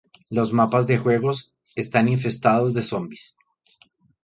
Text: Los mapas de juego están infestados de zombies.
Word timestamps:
Los 0.31 0.51
mapas 0.51 0.87
de 0.87 0.97
juego 0.97 1.31
están 1.75 2.07
infestados 2.07 2.73
de 2.73 2.81
zombies. 2.81 3.35